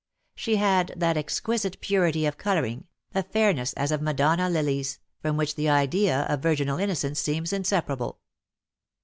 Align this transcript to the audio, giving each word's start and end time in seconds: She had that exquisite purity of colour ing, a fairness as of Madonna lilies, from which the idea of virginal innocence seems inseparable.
She 0.33 0.55
had 0.55 0.95
that 0.97 1.15
exquisite 1.15 1.79
purity 1.79 2.25
of 2.25 2.39
colour 2.39 2.65
ing, 2.65 2.87
a 3.13 3.21
fairness 3.21 3.71
as 3.73 3.91
of 3.91 4.01
Madonna 4.01 4.49
lilies, 4.49 4.97
from 5.19 5.37
which 5.37 5.53
the 5.53 5.69
idea 5.69 6.21
of 6.21 6.39
virginal 6.41 6.79
innocence 6.79 7.19
seems 7.19 7.53
inseparable. 7.53 8.17